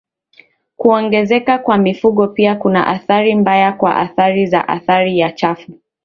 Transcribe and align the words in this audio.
Kuongezeka 0.77 1.57
kwa 1.57 1.77
mifugo 1.77 2.27
pia 2.27 2.55
kuna 2.55 2.87
athari 2.87 3.35
mbaya 3.35 3.73
kwa 3.73 3.95
athari 3.95 4.45
za 4.45 4.67
athari 4.67 5.19
ya 5.19 5.31
chafu 5.31 5.71